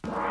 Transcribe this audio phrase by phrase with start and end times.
[0.00, 0.21] Hello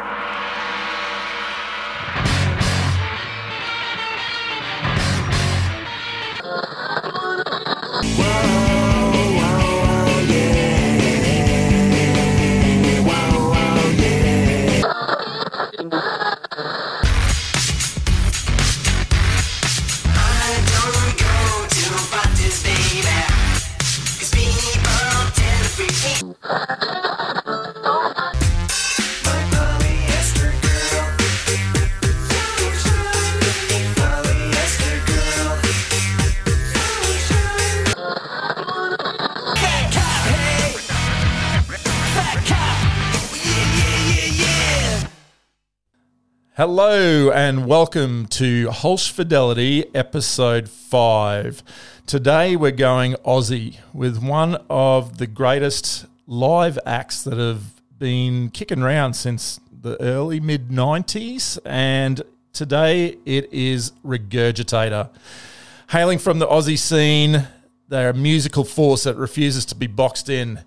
[47.33, 51.63] and welcome to Holsh Fidelity episode 5.
[52.05, 58.81] Today we're going Aussie with one of the greatest live acts that have been kicking
[58.81, 62.21] around since the early mid 90s and
[62.51, 65.09] today it is Regurgitator.
[65.89, 67.47] Hailing from the Aussie scene,
[67.87, 70.61] they're a musical force that refuses to be boxed in.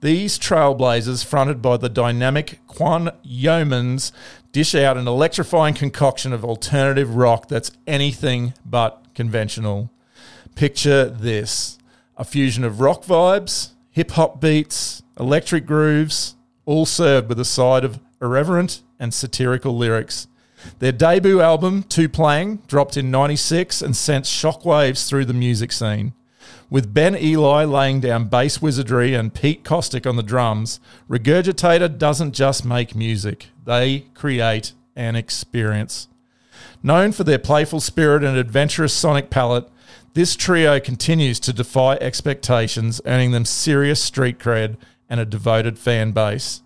[0.00, 4.12] These trailblazers, fronted by the dynamic Quan Yeomans,
[4.52, 9.90] dish out an electrifying concoction of alternative rock that's anything but conventional.
[10.54, 11.78] Picture this
[12.16, 16.34] a fusion of rock vibes, hip hop beats, electric grooves,
[16.66, 20.26] all served with a side of irreverent and satirical lyrics.
[20.78, 26.12] Their debut album, Tu-Plang, dropped in 96 and sent shockwaves through the music scene.
[26.68, 32.32] With Ben Ely laying down bass wizardry and Pete Kostic on the drums, Regurgitator doesn't
[32.32, 36.08] just make music, they create an experience.
[36.82, 39.68] Known for their playful spirit and adventurous sonic palette,
[40.14, 44.76] this trio continues to defy expectations, earning them serious street cred
[45.08, 46.62] and a devoted fan base.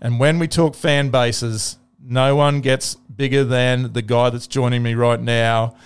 [0.00, 4.82] And when we talk fan bases, no one gets bigger than the guy that's joining
[4.82, 5.76] me right now,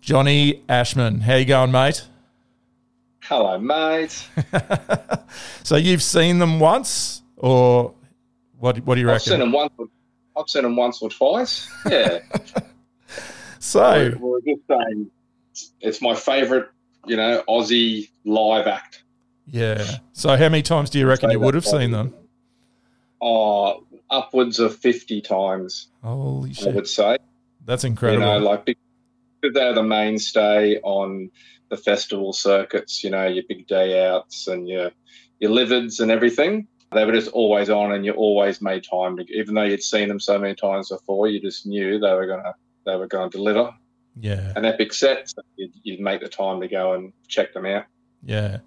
[0.00, 1.20] Johnny Ashman.
[1.22, 2.06] How you going, mate?
[3.24, 4.28] Hello, mate.
[5.62, 7.94] so you've seen them once, or
[8.58, 8.78] what?
[8.84, 9.14] What do you reckon?
[9.14, 9.72] I've seen them once.
[9.78, 9.86] Or,
[10.36, 11.70] I've seen them once or twice.
[11.88, 12.18] Yeah.
[13.60, 15.10] so we're, we're just saying
[15.80, 16.66] it's my favourite,
[17.06, 19.04] you know, Aussie live act.
[19.46, 19.84] Yeah.
[20.12, 22.14] So how many times do you reckon you would have seen them?
[23.20, 25.88] Oh, upwards of fifty times.
[26.02, 26.68] Holy shit!
[26.68, 27.18] I would say
[27.66, 28.26] that's incredible.
[28.26, 31.30] You know, like because they're the mainstay on
[31.72, 34.90] the festival circuits, you know, your big day outs and your
[35.40, 36.68] your livids and everything.
[36.92, 39.24] They were just always on, and you always made time to.
[39.32, 42.54] Even though you'd seen them so many times before, you just knew they were gonna
[42.84, 43.74] they were going to deliver.
[44.20, 45.30] Yeah, an epic set.
[45.30, 47.86] So you'd, you'd make the time to go and check them out.
[48.22, 48.58] Yeah,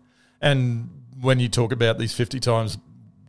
[0.42, 0.90] and
[1.22, 2.80] when you talk about these fifty times,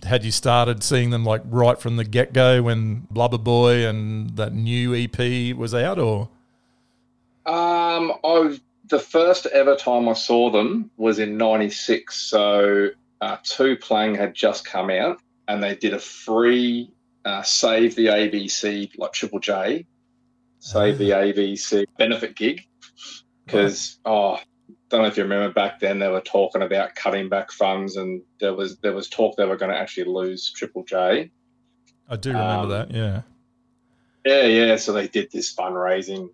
[0.04, 4.34] had you started seeing them like right from the get go when Blubber Boy and
[4.38, 6.30] that new EP was out, or?
[7.44, 12.16] Um, I've the first ever time I saw them was in '96.
[12.16, 12.88] So
[13.20, 16.90] uh, Tu-Plang had just come out, and they did a free
[17.24, 19.86] uh, Save the ABC like Triple J,
[20.60, 21.18] Save the ah.
[21.18, 22.66] ABC benefit gig.
[23.44, 24.38] Because oh,
[24.88, 28.22] don't know if you remember back then they were talking about cutting back funds, and
[28.40, 31.30] there was there was talk they were going to actually lose Triple J.
[32.08, 32.90] I do remember um, that.
[32.92, 33.22] Yeah.
[34.24, 34.76] Yeah, yeah.
[34.76, 36.30] So they did this fundraising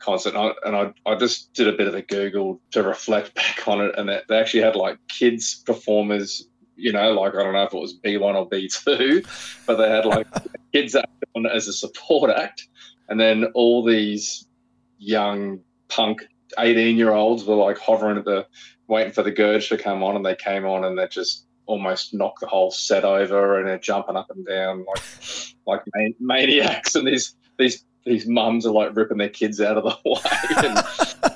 [0.00, 0.34] concert.
[0.34, 3.66] And, I, and I, I, just did a bit of a Google to reflect back
[3.68, 3.94] on it.
[3.96, 7.74] And they, they actually had like kids performers, you know, like I don't know if
[7.74, 10.26] it was B1 or B2, but they had like
[10.72, 12.66] kids act on as a support act.
[13.08, 14.46] And then all these
[14.98, 16.22] young punk
[16.58, 18.46] 18 year olds were like hovering at the,
[18.88, 20.16] waiting for the Gurge to come on.
[20.16, 23.78] And they came on and they just almost knocked the whole set over and they're
[23.78, 25.02] jumping up and down like,
[25.66, 26.96] like maniacs.
[26.96, 31.34] And these, these these mums are like ripping their kids out of the way.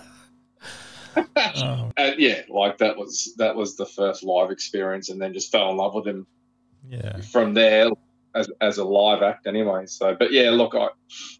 [1.16, 1.92] And, oh.
[1.96, 5.70] and, yeah, like that was that was the first live experience, and then just fell
[5.70, 6.26] in love with him.
[6.88, 7.20] Yeah.
[7.20, 7.88] From there,
[8.34, 9.86] as as a live act, anyway.
[9.86, 10.88] So, but yeah, look, I,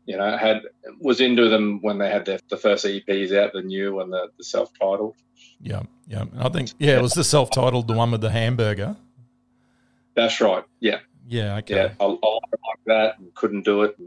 [0.07, 0.63] you know, had
[1.01, 4.29] was into them when they had their the first EPs out, the new and the,
[4.39, 5.17] the self titled.
[5.61, 6.25] Yeah, yeah.
[6.39, 8.97] I think yeah, it was the self titled, the one with the hamburger.
[10.15, 10.65] That's right.
[10.81, 11.01] Yeah.
[11.27, 11.57] Yeah.
[11.57, 11.75] Okay.
[11.77, 13.99] Yeah, I, I like that and couldn't do it.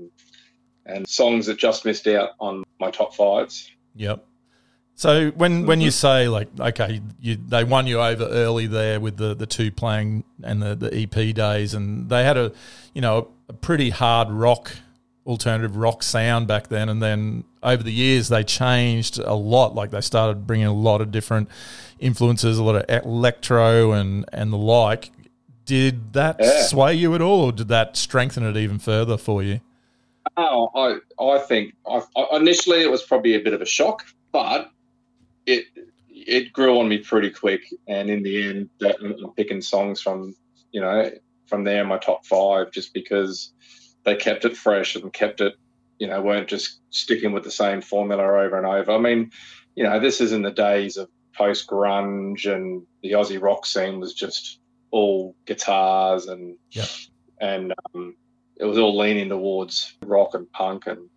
[0.88, 3.70] And, songs that just missed out on my top fives.
[3.96, 4.24] Yep.
[4.96, 9.18] So when when you say like okay, you, they won you over early there with
[9.18, 12.52] the, the Tu-Plang and the, the EP days, and they had a
[12.96, 14.72] you know a pretty hard rock
[15.28, 19.76] alternative rock sound back then, and then over the years they changed a lot.
[19.76, 21.48] Like they started bringing a lot of different
[22.00, 25.12] influences, a lot of electro and and the like.
[25.66, 26.64] Did that Yeah.
[26.64, 29.60] sway you at all, or did that strengthen it even further for you?
[30.36, 34.04] Oh, I I think I, I, initially it was probably a bit of a shock,
[34.32, 34.72] but
[35.46, 35.66] it
[36.10, 40.36] it grew on me pretty quick, and in the end, that, I'm picking songs from
[40.72, 41.10] you know
[41.46, 43.54] from there in my top five just because
[44.04, 45.54] they kept it fresh and kept it
[46.00, 48.92] you know weren't just sticking with the same formula over and over.
[48.92, 49.32] I mean,
[49.76, 54.00] you know, this is in the days of post grunge and the Aussie rock scene
[54.00, 54.60] was just
[54.92, 56.88] all guitars and Yep.
[57.40, 58.16] and um,
[58.60, 61.10] it was all leaning towards rock and punk and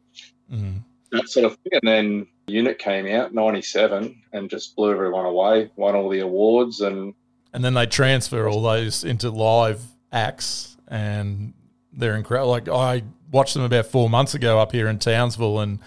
[0.52, 0.80] Mm.
[1.12, 1.78] that sort of thing.
[1.82, 6.80] And then Unit came out '97 and just blew everyone away, won all the awards,
[6.80, 7.14] and
[7.52, 9.80] And then they transfer all those into live
[10.12, 11.52] acts, and
[11.92, 12.50] they're incredible.
[12.50, 15.78] Like I watched them about four months ago up here in Townsville, and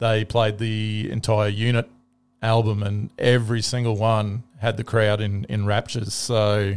[0.00, 1.88] they played the entire unit
[2.42, 6.12] album, and every single one had the crowd in in raptures.
[6.12, 6.76] So.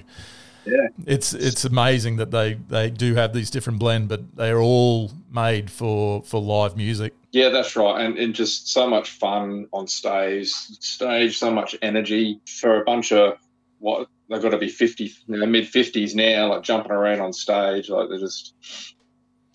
[0.65, 0.87] Yeah.
[1.05, 5.71] It's it's amazing that they, they do have these different blend, but they're all made
[5.71, 7.13] for, for live music.
[7.31, 8.05] yeah, that's right.
[8.05, 13.11] And, and just so much fun on stage, stage, so much energy for a bunch
[13.11, 13.37] of
[13.79, 17.33] what they've got to be 50, you know, mid 50s now, like jumping around on
[17.33, 17.89] stage.
[17.89, 18.53] Like they're just,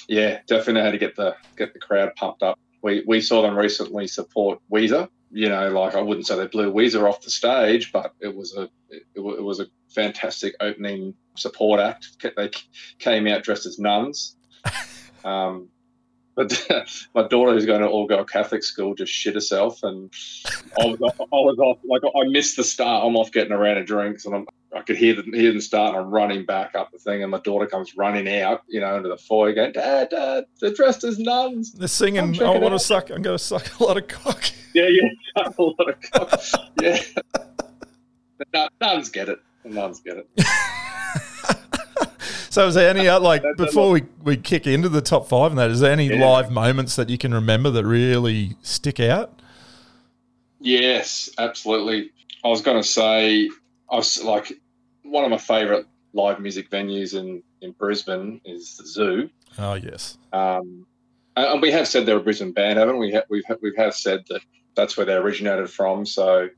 [0.09, 2.59] yeah, definitely know how to get the get the crowd pumped up.
[2.83, 5.09] We we saw them recently support Weezer.
[5.31, 8.57] You know, like I wouldn't say they blew Weezer off the stage, but it was
[8.57, 12.23] a it, it was a fantastic opening support act.
[12.37, 12.51] They
[12.99, 14.37] came out dressed as nuns.
[15.25, 15.71] Um,
[16.37, 16.69] but
[17.15, 20.13] my daughter, who's going to all girl Catholic school, just shit herself, and
[20.81, 23.05] I was, I was off like I missed the start.
[23.05, 24.47] I'm off getting a round of drinks, and I'm,
[24.77, 27.31] I could hear them hear them start, and I'm running back up the thing, and
[27.31, 31.03] my daughter comes running out, you know, into the foyer, going, "Dad, Dad, they're dressed
[31.05, 33.11] as nuns." They're singing, "I want to suck.
[33.11, 34.45] I'm going to suck a lot of cock.
[34.75, 36.41] Yeah, yeah, a lot of cock.
[36.81, 36.99] yeah.
[38.53, 39.41] The nuns get it.
[39.65, 40.29] The nuns get it.
[42.49, 45.59] So, is there any uh, like before we, we kick into the top five and
[45.59, 45.71] that?
[45.71, 46.25] Is there any Yeah.
[46.27, 49.43] live moments that you can remember that really stick out?
[50.59, 52.13] Yes, absolutely.
[52.43, 53.51] I was going to say,
[53.91, 54.53] I was like,
[55.11, 59.31] one of my favourite live music venues in, in Brisbane is the Zoo.
[59.59, 60.87] Oh yes, Um,
[61.37, 63.19] and we have said they're a Brisbane band, haven't we?
[63.29, 64.41] We've we have have said that
[64.75, 66.05] that's where they originated from.
[66.07, 66.49] So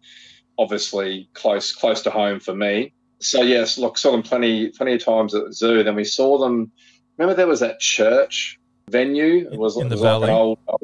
[0.59, 2.93] obviously close close to home for me.
[3.21, 5.83] So yes, look, saw them plenty plenty of times at the zoo.
[5.83, 6.71] Then we saw them.
[7.17, 8.59] Remember there was that church
[8.91, 9.49] venue.
[9.51, 10.29] It was, In the was like valley.
[10.29, 10.83] an old, old-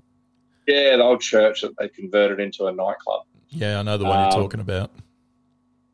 [0.67, 3.23] yeah, the old church that they converted into a nightclub.
[3.51, 4.91] yeah, I know the one Um, you're talking about.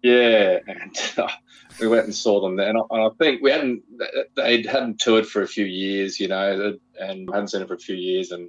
[0.03, 0.97] Yeah, and
[1.81, 3.83] we went and saw them there, and I, and I think we hadn't
[4.35, 7.79] they hadn't toured for a few years, you know, and hadn't seen it for a
[7.79, 8.49] few years, and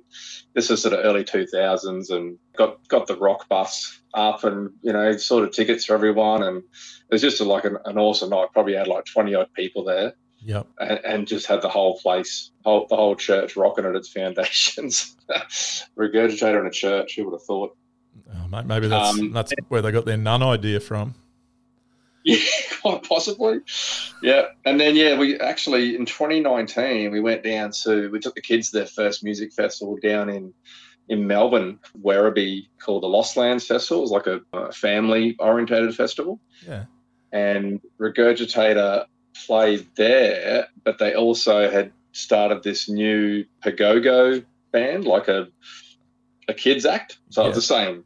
[0.53, 4.71] this was sort of early two thousands, and got got the rock bus up, and
[4.81, 7.97] you know, sort of tickets for everyone, and it was just a, like an, an
[7.97, 8.49] awesome night.
[8.53, 10.13] Probably had like twenty odd people there,
[10.43, 10.67] Yep.
[10.79, 15.15] and, and just had the whole place, whole, the whole church rocking at its foundations.
[15.97, 17.75] Regurgitator in a church, who would have thought?
[18.33, 21.15] Oh, mate, maybe that's Um, that's where they got their nun idea from.
[22.23, 22.37] Yeah,
[22.81, 23.61] quite possibly.
[24.21, 28.41] Yeah, and then yeah, we actually in 2019 we went down to we took the
[28.41, 30.53] kids to their first music festival down in
[31.09, 33.99] in Melbourne, Werribee, called the Lost Lands Festival.
[33.99, 36.85] It was like a, a family orientated festival, Yeah.
[37.33, 39.05] and Regurgitator
[39.47, 45.47] played there, but they also had started this new Pogogo band, like a
[46.47, 47.17] a kids act.
[47.29, 47.47] So Yeah.
[47.49, 48.05] it's the same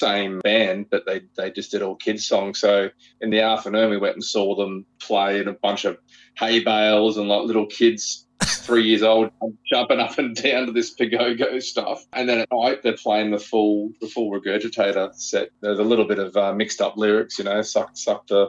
[0.00, 2.60] same band, but they they just did all kids songs.
[2.60, 2.90] So
[3.20, 5.98] in the afternoon, we went and saw them play in a bunch of
[6.36, 8.24] hay bales and like little kids.
[8.40, 9.30] Three years old,
[9.68, 13.38] jumping up and down to this Pogogo stuff, and then at night they're playing the
[13.38, 15.50] full the full regurgitator set.
[15.60, 18.48] There's a little bit of uh, mixed up lyrics, you know, sucked sucked a,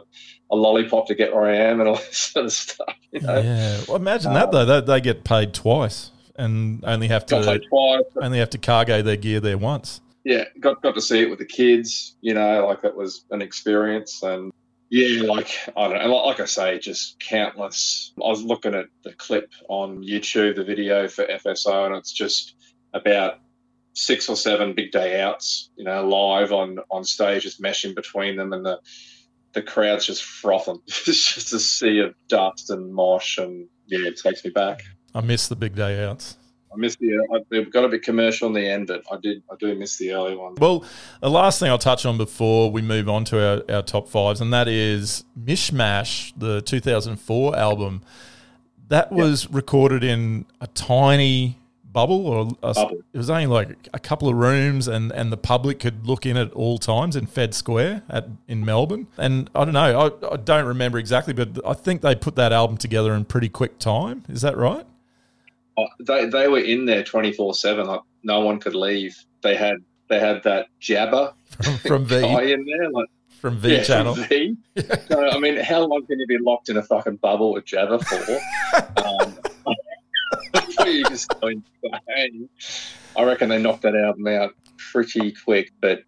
[0.50, 2.94] a lollipop to get where I am, and all this sort of stuff.
[3.10, 3.80] You know, Yeah.
[3.88, 4.64] Well, imagine that though.
[4.64, 7.60] They, they get paid twice and only have to
[8.22, 10.00] only have to cargo their gear there once.
[10.24, 12.16] Yeah, got got to see it with the kids.
[12.20, 14.52] You know, like that was an experience, and
[14.90, 18.12] yeah, like I don't know, like I say, just countless.
[18.22, 22.54] I was looking at the clip on YouTube, the video for FSO, and it's just
[22.92, 23.38] about
[23.94, 25.70] six or seven big day outs.
[25.76, 28.80] You know, live on on stage, just meshing between them, and the
[29.52, 30.80] the crowd's just frothing.
[30.86, 34.82] it's just a sea of dust and mosh, and yeah, it takes me back.
[35.14, 36.36] I miss the big day outs.
[36.72, 37.16] I missed the.
[37.16, 39.42] Uh, I, they've got a bit commercial in the end, but I did.
[39.50, 40.54] I do miss the early one.
[40.56, 40.84] Well,
[41.20, 44.40] the last thing I'll touch on before we move on to our, our top fives,
[44.40, 48.02] and that is Mishmash, the 2004 album.
[48.88, 51.60] That was recorded in a tiny
[51.92, 52.98] bubble, or a, Bubble.
[53.12, 56.36] it was only like a couple of rooms, and, and the public could look in
[56.36, 59.06] at all times in Fed Square at in Melbourne.
[59.16, 62.52] And I don't know, I, I don't remember exactly, but I think they put that
[62.52, 64.24] album together in pretty quick time.
[64.28, 64.86] Is that right?
[65.80, 67.86] Oh, they they were in there twenty four seven.
[67.86, 69.16] Like no one could leave.
[69.42, 69.76] They had
[70.08, 71.32] they had that Jabba
[71.62, 72.90] From, from guy V in there.
[72.90, 73.08] Like
[73.40, 74.14] from V yeah, Channel.
[74.14, 74.56] From v.
[75.08, 78.04] so I mean, how long can you be locked in a fucking bubble with Jabba
[78.04, 79.02] for?
[79.06, 82.48] um, you just go insane.
[83.16, 84.54] I reckon they knocked that album out
[84.92, 85.72] pretty quick.
[85.80, 86.02] But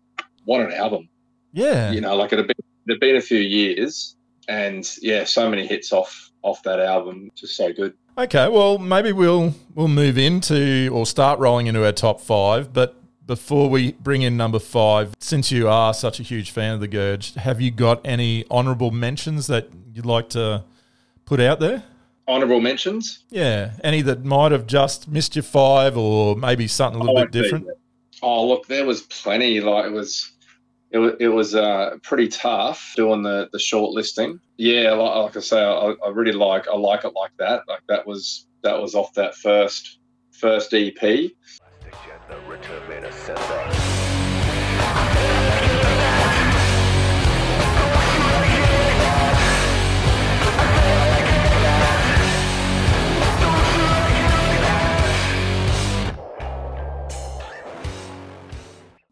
[0.45, 1.09] what an album!
[1.53, 4.17] Yeah, You know, like it had been it had been a few years,
[4.49, 7.31] and yeah, so many hits off off that album.
[7.35, 7.95] Just so good.
[8.17, 12.73] Okay, well, maybe we'll we'll move into or start rolling into our top five.
[12.73, 12.95] But
[13.27, 16.89] before we bring in number five, since you are such a huge fan of the
[16.89, 20.65] Gurge, have you got any honourable mentions that you'd like to
[21.25, 21.85] put out there?
[22.29, 23.25] Honorable mentions.
[23.31, 27.23] Yeah, any that might have just missed your five, or maybe something a little Oh,
[27.25, 27.67] bit different.
[28.21, 29.61] Oh, look, there was plenty.
[29.61, 30.32] Like it was,
[30.93, 34.39] it was, it was uh, pretty tough doing the the short listing.
[34.59, 37.63] Yeah, like, like I say, I, I really like I like it like that.
[37.67, 39.99] Like that was that was off that first
[40.33, 41.03] first EP.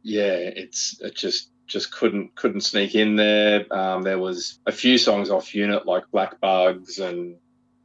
[0.02, 3.64] Yeah, it's it just just couldn't couldn't sneak in there.
[3.72, 7.36] Um, there was a few songs off unit like Black Bugs and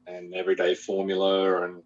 [0.07, 1.83] and Everyday Formula and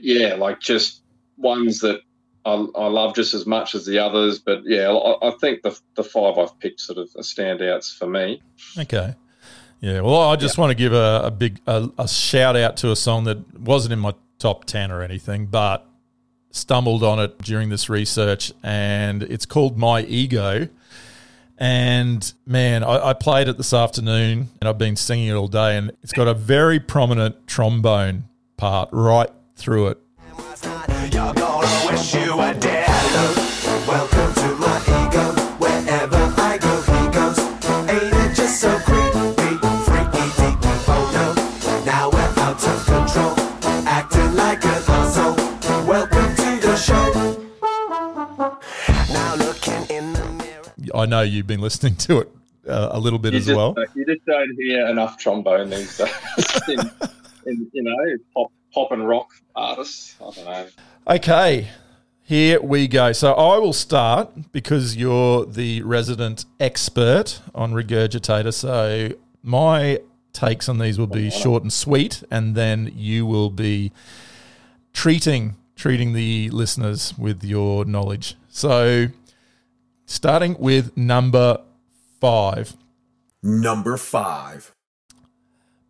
[0.00, 1.02] yeah, like just
[1.36, 2.00] ones that
[2.44, 4.38] I, I love just as much as the others.
[4.38, 8.06] But yeah, I, I think the the five I've picked sort of are standouts for
[8.06, 8.40] me.
[8.78, 9.14] Okay.
[9.80, 12.90] Yeah, well, I just want to give a, a big a, a shout out to
[12.90, 15.86] a song that wasn't in my top ten or anything, but
[16.50, 20.68] stumbled on it during this research, and it's called My Ego.
[21.58, 25.76] And man, I, I played it this afternoon, and I've been singing it all day,
[25.76, 28.24] and it's got a very prominent trombone
[28.56, 29.98] part right through it.
[51.08, 52.30] Know you've been listening to it
[52.68, 53.74] uh, a little bit You as just, well.
[53.94, 56.10] you just don't hear enough trombone these days
[56.68, 56.78] in,
[57.46, 60.16] in you know pop pop and rock artists.
[60.20, 60.66] I don't know.
[61.08, 61.68] Okay,
[62.22, 63.12] here we go.
[63.12, 68.52] So I will start because you're the resident expert on regurgitator.
[68.52, 69.10] So
[69.42, 70.00] my
[70.32, 73.92] takes on these will be short and sweet, and then you will be
[74.92, 78.34] treating treating the listeners with your knowledge.
[78.48, 79.06] So
[80.08, 81.60] starting with number
[82.20, 82.74] five.
[83.42, 84.74] Number five.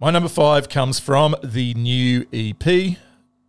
[0.01, 2.99] My number five comes from the new EP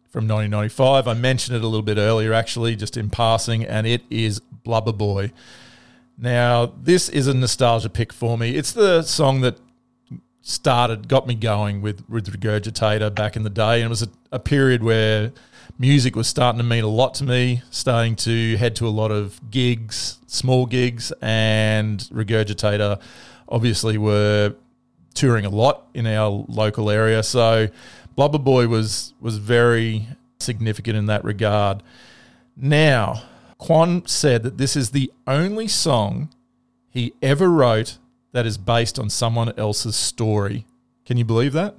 [0.10, 1.08] from 1995.
[1.08, 4.94] I mentioned it a little bit earlier, actually, just in passing, and it is Blubber
[4.94, 5.32] Boy.
[6.18, 8.56] Now, this is a nostalgia pick for me.
[8.56, 9.58] It's the song that
[10.42, 14.10] started, got me going with, with Regurgitator back in the day, and it was a,
[14.32, 15.32] a period where
[15.80, 19.12] music was starting to mean a lot to me, starting to head to a lot
[19.12, 23.02] of gigs, small gigs, and Regurgitator
[23.48, 24.54] obviously were
[25.16, 27.24] touring a lot in our local area.
[27.24, 27.70] So
[28.16, 30.08] Blubber Boy was was very
[30.40, 31.82] significant in that regard.
[32.56, 33.24] Now,
[33.58, 36.30] Quan said that this is the only song
[36.90, 37.98] he ever wrote
[38.34, 40.66] that is based on someone else's story.
[41.06, 41.76] Can you believe that?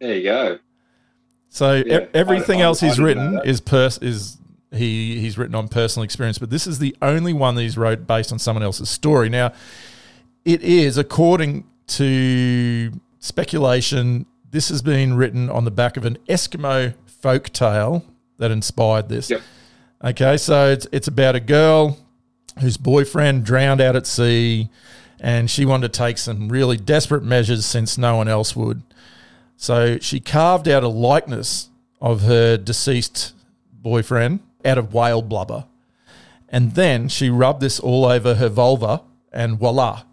[0.00, 0.58] There you go.
[1.50, 4.36] So e- everything I- I- else he's written is pers- is
[4.70, 8.06] he he's written on personal experience, but this is the only one that he's wrote
[8.06, 9.28] based on someone else's story.
[9.28, 9.52] Now,
[10.44, 14.26] it is according to speculation.
[14.50, 18.04] This has been written on the back of an Eskimo folk tale
[18.38, 19.30] that inspired this.
[19.30, 19.42] Yep.
[20.04, 21.98] Okay, so it's it's about a girl
[22.60, 24.68] whose boyfriend drowned out at sea,
[25.20, 28.82] and she wanted to take some really desperate measures since no one else would.
[29.60, 31.68] So she carved out a likeness
[32.00, 33.34] of her deceased
[33.72, 35.66] boyfriend out of whale blubber.
[36.48, 40.04] And then she rubbed this all over her vulva, and voila,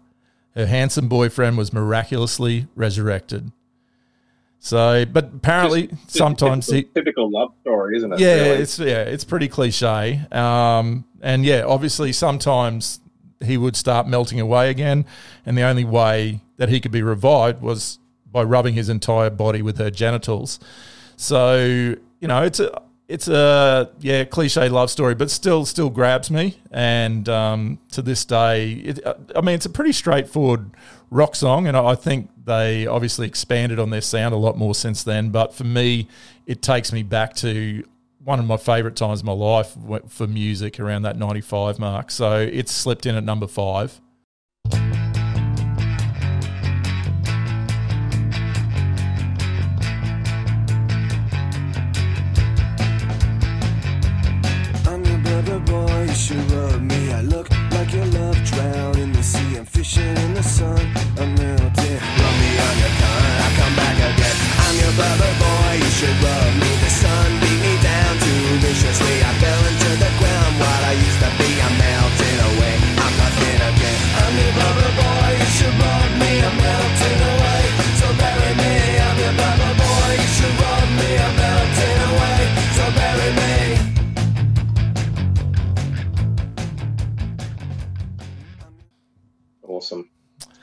[0.56, 3.52] her handsome boyfriend was miraculously resurrected.
[4.58, 8.18] So, but apparently, Just sometimes he, typical, typical love story, isn't it?
[8.18, 8.62] yeah, really?
[8.62, 10.22] it's yeah, it's pretty cliche.
[10.32, 12.98] Um, and yeah, obviously sometimes
[13.44, 15.06] he would start melting away again,
[15.46, 18.00] and the only way that he could be revived was
[18.36, 20.60] by rubbing his entire body with her genitals.
[21.16, 21.56] So
[22.20, 26.58] you know, it's a it's a yeah cliche love story, but still still grabs me.
[26.70, 29.00] And um, to this day, it,
[29.34, 30.70] I mean, it's a pretty straightforward
[31.10, 35.02] rock song, and I think they obviously expanded on their sound a lot more since
[35.02, 35.30] then.
[35.30, 36.06] But for me,
[36.44, 37.84] it takes me back to
[38.22, 39.74] one of my favourite times of my life
[40.08, 42.10] for music around that 95 mark.
[42.10, 43.98] So it's slipped in at number five.
[57.16, 59.56] I look like your love drowned in the sea.
[59.56, 60.78] I'm fishing in the sun,
[61.16, 62.00] I'm melting.
[62.40, 64.36] Me on your cunt, I come back again.
[64.64, 64.92] I'm your
[65.40, 66.65] boy, you should rub me.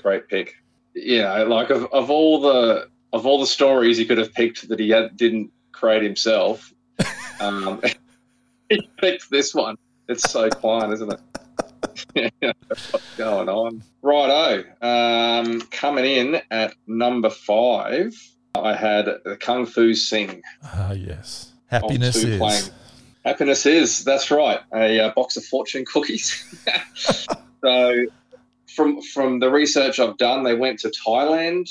[0.04, 0.56] Great pick.
[0.94, 4.80] Yeah, like of, of all the of all the stories he could have picked that
[4.80, 6.74] he had, didn't create himself,
[7.40, 7.82] um,
[8.70, 9.78] he picked this one.
[10.08, 12.30] It's so fine, isn't it?
[12.42, 13.84] Yeah, what's going on?
[14.02, 14.64] Righto.
[14.82, 18.14] Um, coming in at number five,
[18.56, 20.42] I had the Kung Fu Sing.
[20.64, 21.54] Ah, yes.
[21.68, 22.38] Happiness is.
[22.38, 22.64] playing.
[23.26, 24.04] Happiness is.
[24.04, 24.60] That's right.
[24.74, 26.44] A uh, box of fortune cookies.
[27.64, 28.06] so,
[28.76, 31.70] from from the research I've done, they went to Thailand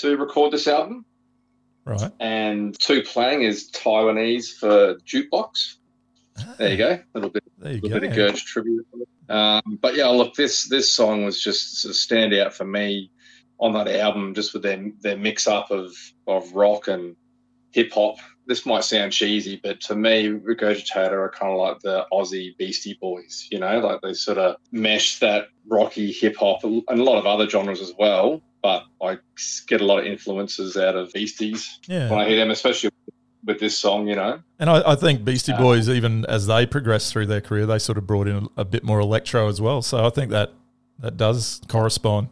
[0.00, 1.04] to record this album,
[1.84, 2.10] Right.
[2.18, 5.74] and Tu-Plang is Taiwanese for jukebox.
[6.58, 6.90] There you go.
[6.90, 8.00] A little bit, There you little go.
[8.00, 8.86] bit of Gurge tribute.
[9.28, 13.10] Um, but yeah, look, this this song was just a standout for me
[13.58, 15.94] on that album, just with their their mix up of
[16.26, 17.16] of rock and
[17.72, 18.16] hip hop.
[18.46, 22.96] This might sound cheesy, but to me, Regurgitator are kind of like the Aussie Beastie
[23.00, 23.48] Boys.
[23.50, 27.26] You know, like they sort of mesh that rocky hip hop and a lot of
[27.26, 28.40] other genres as well.
[28.62, 29.18] But I
[29.66, 32.10] get a lot of influences out of Beasties Yeah.
[32.10, 32.90] when I hear them, especially
[33.44, 34.08] with this song.
[34.08, 37.40] You know, And I, I think Beastie Uh, Boys, even as they progressed through their
[37.40, 39.82] career, they sort of brought in a, bit more electro as well.
[39.82, 40.52] So I think that
[40.98, 42.28] that does correspond.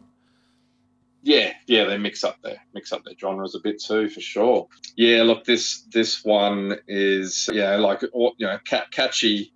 [1.25, 4.67] Yeah, yeah, they mix up their mix up their genres a bit too, for sure.
[4.95, 9.51] Yeah, look, this this one is yeah, like you know, ca- catchy,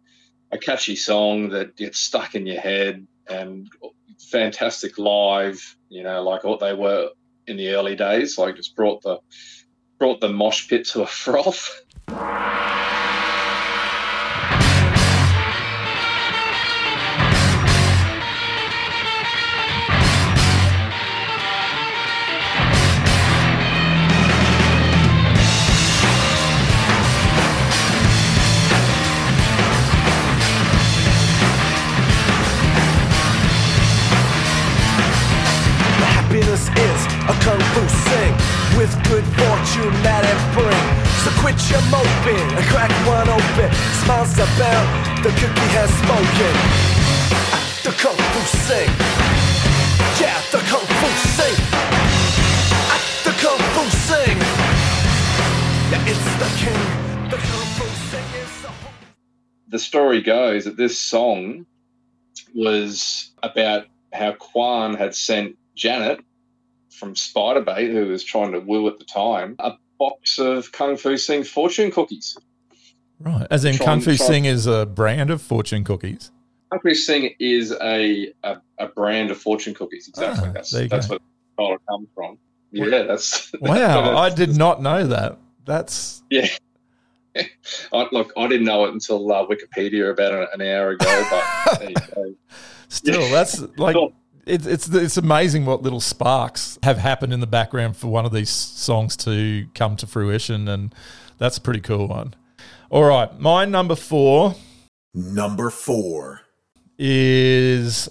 [0.51, 3.69] a catchy song that gets stuck in your head, and
[4.31, 5.75] fantastic live.
[5.89, 7.09] You know, like what they were
[7.45, 9.19] in the early days, like just brought the
[9.99, 11.69] brought the mosh pit to a froth.
[41.49, 43.73] Moping crack one open.
[44.03, 44.45] Smiles the
[45.33, 46.53] cookie has spoken.
[47.83, 48.89] The kung fu sing.
[50.21, 51.57] Yeah, the kung fu sing.
[52.85, 54.37] Ah, The kung fu sing.
[55.89, 57.29] Yeah, it's the king.
[57.31, 58.69] The kung fu sing is the
[59.69, 61.65] the story goes that this song
[62.53, 66.19] was about how Quan had sent Janet
[66.91, 71.17] from Spiderbait, who was trying to woo at the time, a box of Kung Fu
[71.17, 72.37] Sing fortune cookies.
[73.19, 73.45] Right.
[73.51, 76.31] As in, Try Kung Fu Sing is a brand of fortune cookies.
[76.71, 80.07] Kung Fu Sing is a, a, a brand of fortune cookies.
[80.07, 80.49] Exactly.
[80.49, 81.11] Ah, that's that's go.
[81.11, 82.37] where the title comes from.
[82.71, 84.17] Yeah, that's Wow.
[84.17, 85.37] I did not know that.
[85.65, 86.47] That's Yeah.
[87.93, 92.15] I, look, I didn't know it until uh, Wikipedia about an, an hour ago, but
[92.15, 92.33] go.
[92.89, 93.95] still, that's like.
[94.49, 98.31] It's, it's it's amazing what little sparks have happened in the background for one of
[98.31, 100.93] these songs to come to fruition, and
[101.37, 102.33] that's a pretty cool one.
[102.89, 104.55] All right, my number four
[105.13, 106.41] Number four.
[106.97, 108.09] is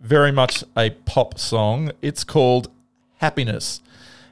[0.00, 1.92] very much a pop song.
[2.00, 2.70] It's called
[3.18, 3.82] Happiness,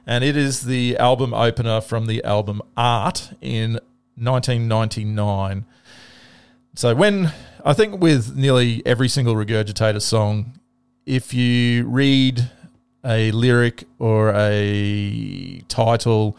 [0.07, 3.73] and it is the album opener from the album Art in
[4.15, 5.65] 1999.
[6.73, 7.31] So, when
[7.63, 10.59] I think with nearly every single Regurgitator song,
[11.05, 12.49] if you read
[13.05, 16.37] a lyric or a title,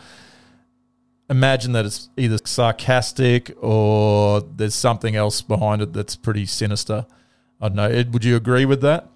[1.28, 7.06] imagine that it's either sarcastic or there's something else behind it that's pretty sinister.
[7.60, 7.84] I don't know.
[7.84, 9.08] Ed, would you agree with that?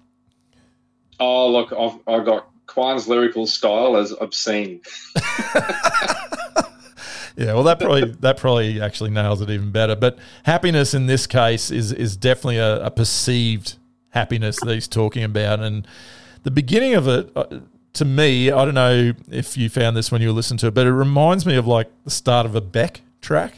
[1.19, 4.81] Oh, look, I've, I've got Quan's lyrical style as obscene.
[7.39, 9.95] Yeah, well, that probably that probably actually nails it even better.
[9.95, 13.75] But happiness in this case is is definitely a, a perceived
[14.11, 15.87] happiness that he's talking about, and
[16.43, 17.31] the beginning of it.
[17.35, 17.59] Uh,
[17.91, 20.75] to me, I don't know if you found this when you were listening to it,
[20.75, 23.55] but it reminds me of like the start of a Beck track.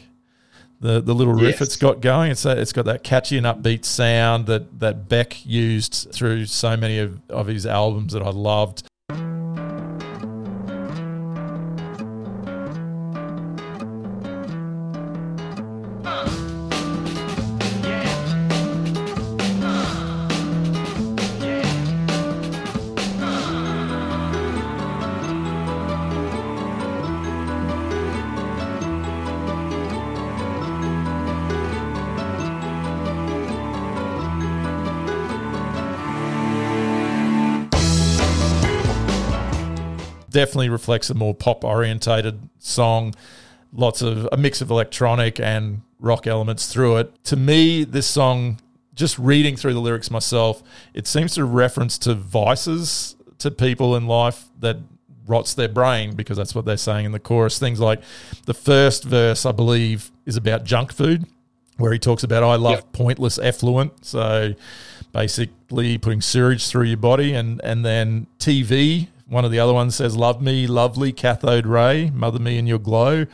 [0.80, 1.60] The the little riff Yes.
[1.60, 2.30] it's got going.
[2.32, 6.76] It's a, it's got that catchy and upbeat sound that that Beck used through so
[6.78, 8.84] many of, of his albums that I loved.
[40.42, 43.14] Definitely reflects a more pop orientated song.
[43.72, 47.24] Lots of a mix of electronic and rock elements through it.
[47.26, 48.58] To me, this song,
[48.94, 50.62] just reading through the lyrics myself,
[50.94, 54.78] it seems to reference to vices to people in life that
[55.28, 57.58] rots their brain because that's what they're saying in the chorus.
[57.60, 58.02] Things like
[58.46, 61.24] the first verse, I believe, is about junk food,
[61.76, 62.92] where he talks about I love Yep.
[62.92, 64.04] pointless effluent.
[64.04, 64.54] So
[65.12, 69.06] basically putting sewage through your body and and then TV.
[69.32, 72.78] One of the other ones says love me, lovely cathode ray, mother me in your
[72.78, 73.24] glow.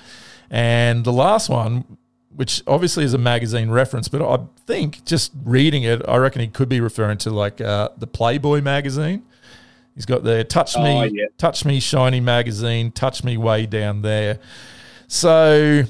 [0.49, 1.99] And the last one,
[2.37, 6.47] which obviously is a magazine reference, but I think just reading it, I reckon he
[6.47, 9.25] could be referring to like uh, the Playboy magazine.
[9.97, 11.27] He's got the touch me, Oh, yeah.
[11.37, 14.39] touch me shiny magazine, touch me way down there.
[15.09, 15.83] So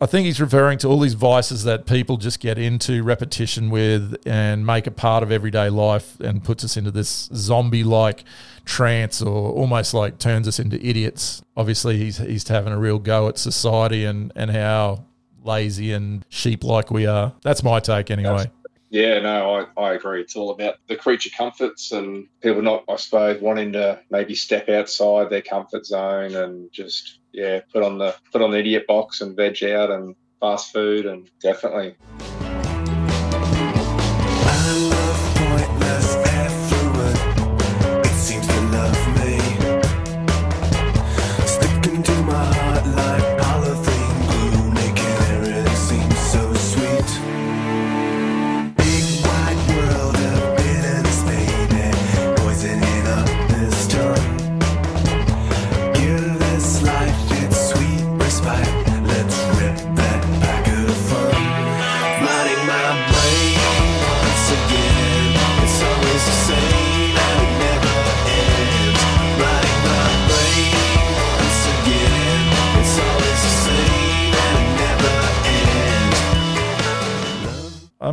[0.00, 4.16] I think he's referring to all these vices that people just get into repetition with
[4.26, 8.24] and make a part of everyday life and puts us into this zombie like
[8.64, 11.42] trance or almost like turns us into idiots.
[11.56, 15.04] Obviously, he's, he's having a real go at society and, and how
[15.44, 17.32] lazy and sheep like we are.
[17.42, 18.50] That's my take anyway.
[18.90, 20.20] Yeah, no, I, I agree.
[20.20, 24.68] It's all about the creature comforts and people not, I suppose, wanting to maybe step
[24.68, 29.20] outside their comfort zone and just yeah, put on the put on the idiot box
[29.20, 31.94] and veg out and fast food and definitely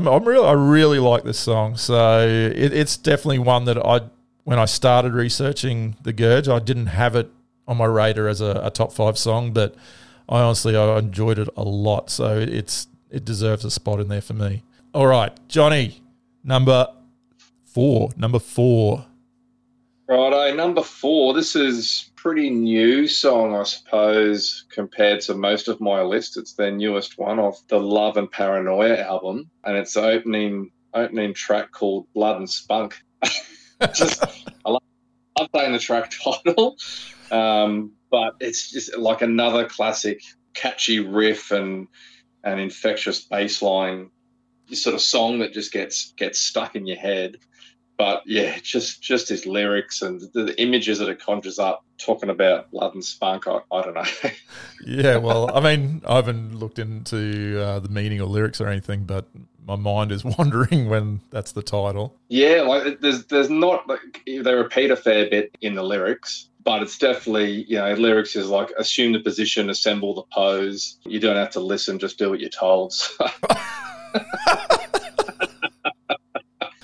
[0.03, 0.45] I'm, I'm real.
[0.45, 1.77] I really like this song.
[1.77, 4.01] So it, it's definitely one that I,
[4.43, 7.31] when I started researching the Gurge, I didn't have it
[7.67, 9.75] on my radar as a, a top five song, but
[10.27, 12.09] I honestly I enjoyed it a lot.
[12.09, 14.63] So it's it deserves a spot in there for me.
[14.93, 16.01] All right, Johnny,
[16.43, 16.87] number
[17.65, 18.09] four.
[18.17, 19.05] Number four.
[20.07, 21.33] Righto, number four.
[21.33, 26.37] This is pretty new song, I suppose, compared to most of my list.
[26.37, 31.73] It's their newest one off the Love and Paranoia album, and it's opening opening track
[31.73, 33.03] called Blood and Spunk.
[33.93, 34.23] just
[34.65, 34.81] I love,
[35.37, 36.77] love saying the track title,
[37.29, 40.21] um, but it's just like another classic,
[40.53, 41.89] catchy riff and
[42.45, 44.09] an infectious bass line,
[44.71, 47.35] sort of song that just gets gets stuck in your head
[47.97, 52.29] but yeah, just just his lyrics and the, the images that it conjures up, talking
[52.29, 53.47] about love and spunk.
[53.47, 54.03] I, I don't know.
[54.85, 59.05] Yeah, well, I mean, I haven't looked into uh, the meaning or lyrics or anything,
[59.05, 59.29] but
[59.65, 62.19] my mind is wandering when that's the title.
[62.29, 66.81] yeah, like there's there's not like they repeat a fair bit in the lyrics, but
[66.81, 70.97] it's definitely you know lyrics is like assume the position, assemble the pose.
[71.05, 72.93] You don't have to listen, just do what you're told.
[72.93, 73.25] So,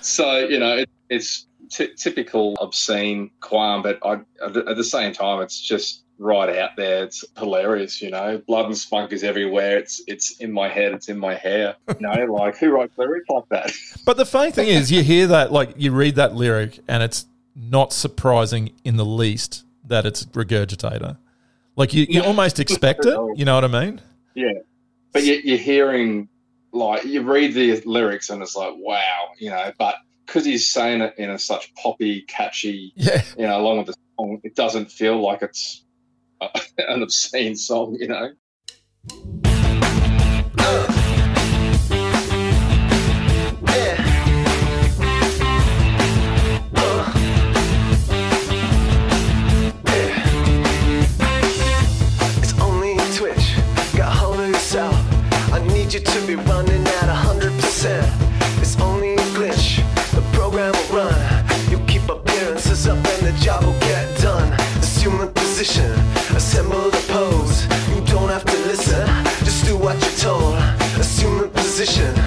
[0.02, 5.41] so you know, it, it's t- typical obscene Quan, but I, at the same time,
[5.41, 7.04] it's just right out there.
[7.06, 8.41] It's hilarious, you know.
[8.45, 9.78] Blood and spunk is everywhere.
[9.78, 10.93] It's it's in my head.
[10.93, 11.76] It's in my hair.
[12.00, 13.72] You know, like who writes lyrics like that?
[14.06, 17.26] But the funny thing is, you hear that, like, you read that lyric, and it's
[17.56, 21.17] not surprising in the least that it's regurgitator.
[21.76, 23.17] Like, you, you almost expect it.
[23.36, 24.02] You know what I mean?
[24.34, 24.54] Yeah,
[25.12, 26.30] but you, you're hearing
[26.72, 29.72] like you read the lyrics and it's like wow, you know.
[29.78, 29.95] But
[30.30, 33.24] because he's saying it in a such poppy, catchy, Yeah.
[33.36, 35.84] you know, along with the song, it doesn't feel like it's
[36.39, 39.49] uh, an obscene song, you know.
[65.60, 65.91] Position.
[66.38, 67.63] Assemble the pose.
[67.93, 69.06] You don't have to listen.
[69.43, 70.56] Just do what you're told.
[70.98, 72.19] Assume the position.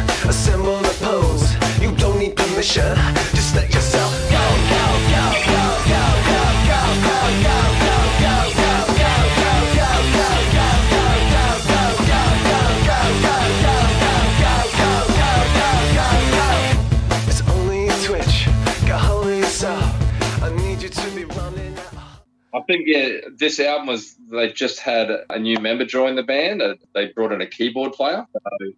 [22.72, 26.62] Think yeah, this album was they just had a new member join the band.
[26.62, 28.26] Uh, they brought in a keyboard player.
[28.32, 28.72] So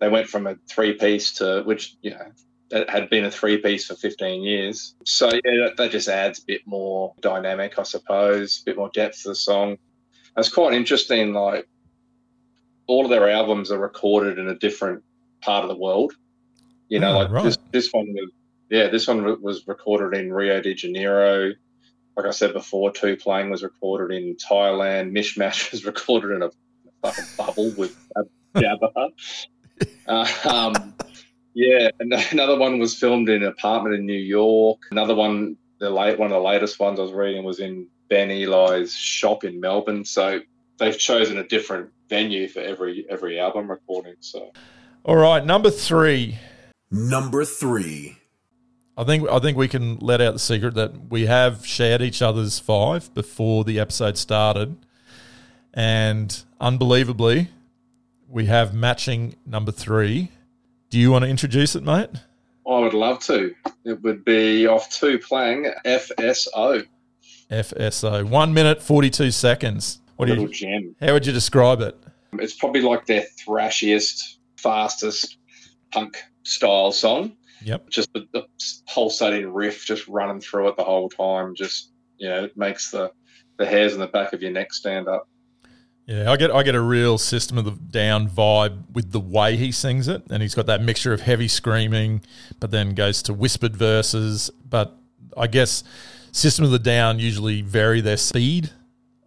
[0.00, 2.26] they went from a three piece to which you know
[2.70, 4.94] it had been a three piece for 15 years.
[5.04, 8.90] So yeah, that, that just adds a bit more dynamic, I suppose, a bit more
[8.92, 9.78] depth to the song.
[10.36, 11.32] It's quite interesting.
[11.32, 11.66] Like
[12.86, 15.02] all of their albums are recorded in a different
[15.40, 16.12] part of the world.
[16.88, 17.44] You know, Oh, like right.
[17.44, 18.30] this this one was
[18.70, 21.54] yeah, this one was recorded in Rio de Janeiro
[22.18, 25.12] like I said before, Tu-Plang was recorded in Thailand.
[25.12, 26.50] Mishmash was recorded in a
[27.00, 27.96] fucking bubble with
[28.54, 29.10] Jabba.
[30.08, 30.92] Uh, um,
[31.54, 34.78] yeah, and another one was filmed in an apartment in New York.
[34.90, 38.28] Another one, the late one of the latest ones I was reading was in Ben
[38.28, 40.04] Ely's shop in Melbourne.
[40.04, 40.40] So
[40.78, 44.16] they've chosen a different venue for every every album recording.
[44.18, 44.50] So
[45.04, 46.38] All right, number three.
[46.90, 48.16] Number three.
[48.98, 52.20] I think I think we can let out the secret that we have shared each
[52.20, 54.76] other's five before the episode started,
[55.72, 57.48] and unbelievably,
[58.28, 60.32] we have matching number three.
[60.90, 62.10] Do you want to introduce it, mate?
[62.68, 63.54] I would love to.
[63.84, 66.84] It would be off Tu-Plang FSO.
[67.52, 68.24] FSO.
[68.24, 70.00] One minute forty two seconds.
[70.16, 70.52] What do little you?
[70.54, 70.96] gem.
[71.00, 71.96] How would you describe it?
[72.32, 75.36] It's probably like their thrashiest, fastest
[75.92, 77.36] punk style song.
[77.62, 77.88] Yep.
[77.90, 78.46] Just the, the
[78.92, 81.54] pulsating riff just running through it the whole time.
[81.54, 83.12] Just you know, it makes the
[83.58, 85.28] the hairs on the back of your neck stand up.
[86.06, 89.56] Yeah, I get I get a real system of the down vibe with the way
[89.56, 92.22] he sings it, and he's got that mixture of heavy screaming,
[92.60, 94.50] but then goes to whispered verses.
[94.66, 94.96] But
[95.36, 95.84] I guess
[96.32, 98.70] system of the down usually vary their speed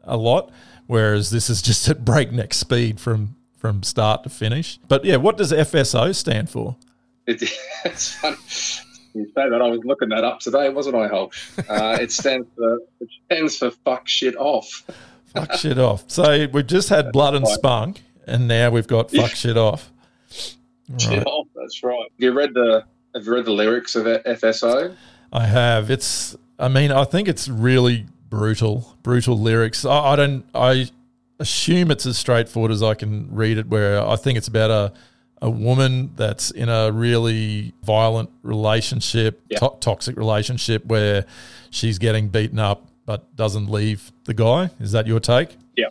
[0.04, 0.52] a lot,
[0.88, 4.80] whereas this is just at breakneck speed from from start to finish.
[4.88, 6.78] But yeah, what does FSO stand for?
[7.28, 7.42] It,
[7.86, 8.38] it's funny.
[9.14, 11.34] You say that I was looking that up today, wasn't I, Hulk?
[11.70, 14.84] Uh, it stands for it stands for fuck shit off.
[15.34, 16.06] Fuck shit off.
[16.08, 19.92] So we've just had blood and spunk, and now we've got fuck shit off.
[20.98, 21.26] Shit Right.
[21.26, 21.48] off.
[21.56, 22.12] That's right.
[22.18, 24.96] You read the have you read the lyrics of FSO?
[25.34, 25.90] I have.
[25.92, 26.36] It's.
[26.60, 29.84] I mean, I think it's really brutal, brutal lyrics.
[29.86, 30.46] I, I don't.
[30.56, 30.90] I
[31.40, 33.68] assume it's as straightforward as I can read it.
[33.68, 34.94] Where I think it's about a
[35.42, 39.60] a woman that's in a really violent relationship, Yeah.
[39.60, 41.26] to- toxic relationship, where
[41.70, 44.70] she's getting beaten up but doesn't leave the guy.
[44.80, 45.58] Is that your take?
[45.76, 45.88] Yeah,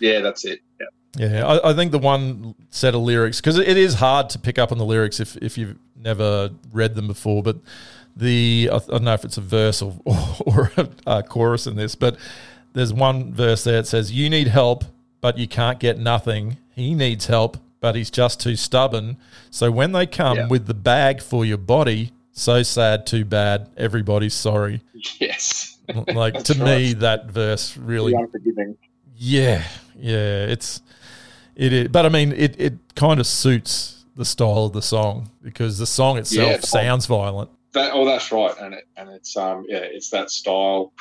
[0.00, 0.60] Yeah, that's it.
[0.78, 0.86] Yeah.
[1.16, 4.58] Yeah, I, I think the one set of lyrics because it is hard to pick
[4.58, 7.42] up on the lyrics if if you've never read them before.
[7.42, 7.56] But
[8.16, 9.94] the I, don't know if it's a verse or
[10.46, 12.16] or, a, uh chorus in this, but
[12.72, 14.84] there's one verse there that says, "You need help,
[15.20, 16.56] but you can't get nothing.
[16.74, 19.18] He needs help, but he's just too stubborn.
[19.50, 20.48] So when they come Yeah.
[20.48, 23.68] with the bag for your body, so sad, too bad.
[23.76, 24.80] Everybody's sorry."
[25.20, 25.76] Yes.
[26.08, 28.14] Like to That's me, that verse really
[29.16, 29.64] yeah,
[29.98, 30.80] yeah, it's
[31.56, 35.30] it is, but I mean, it it kind of suits the style of the song
[35.42, 37.50] because the song itself Yeah, sounds violent.
[37.72, 40.92] That, oh, that's right, and it, and it's um yeah, it's that style,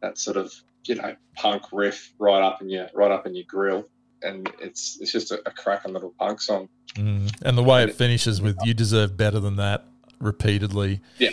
[0.00, 0.52] that sort of
[0.86, 3.86] you know punk riff right up in your right up in your grill,
[4.22, 6.68] and it's it's just a, a cracking little punk song.
[6.94, 7.32] Mm.
[7.42, 9.84] And the way it finishes with "You deserve better than that"
[10.20, 11.00] repeatedly.
[11.18, 11.30] You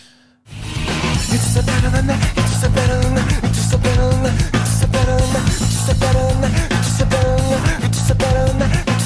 [1.32, 2.36] deserve better than that.
[2.36, 3.44] You deserve better than that.
[3.44, 4.42] You deserve better than that.
[4.54, 5.52] You deserve better than that.
[5.52, 6.72] You deserve better than that.
[6.72, 7.82] You deserve better than that.
[7.82, 8.99] You deserve better than that.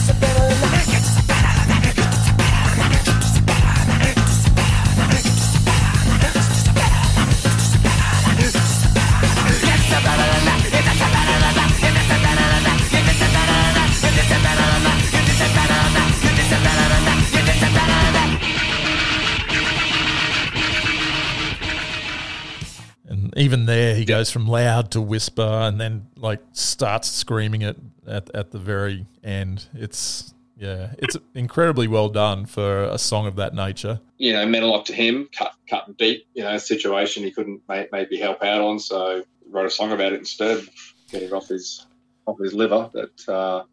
[23.34, 27.78] And even there, he goes from loud to whisper, and then like starts screaming it
[28.08, 29.66] at at the very end.
[29.74, 34.00] It's yeah, it's incredibly well done for a song of that nature.
[34.18, 35.30] You know, meant a lot to him.
[35.36, 36.28] Cut, cut and beat.
[36.36, 39.92] You know, a situation he couldn't may, maybe help out on, so wrote a song
[39.92, 40.68] about it instead,
[41.10, 41.88] get it off his
[42.28, 42.92] off his liver.
[42.94, 43.64] But uh,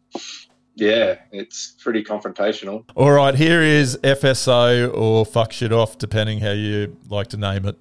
[0.73, 2.83] yeah, it's pretty confrontational.
[2.95, 7.67] All right, here is FSO or fuck shit off, depending how you like to name
[7.67, 7.77] it.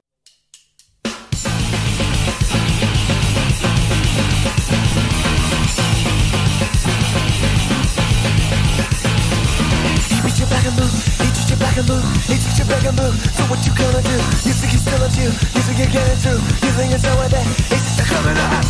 [13.71, 14.17] You gonna do?
[14.49, 15.31] You think you're still a Jew, you
[15.63, 18.65] think you're getting through, you think it's over there, it's just a coming up.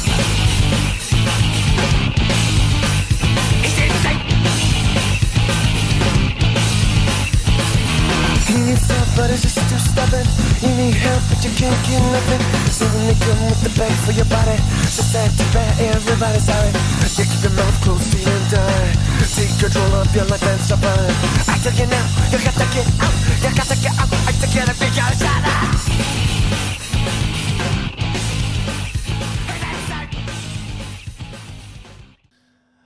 [8.50, 10.26] He needs help, but it's just too stubborn.
[10.58, 12.42] You need help, but you can't get nothing.
[12.74, 14.58] So when they come with the bag for your body,
[14.90, 16.74] so sad to bad, everybody's sorry.
[17.14, 18.90] You keep your mouth closed, feeling done.
[19.38, 21.14] Take control of your life and survive.
[21.46, 22.02] I tell you now,
[22.34, 24.10] you gotta get out, you gotta get out.
[24.10, 26.10] I tell you to be your shut up.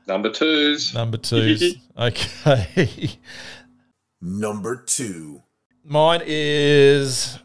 [0.06, 0.92] Number twos.
[0.92, 1.76] Number twos.
[1.98, 3.16] okay.
[4.20, 5.40] Number two.
[5.86, 7.38] Mine is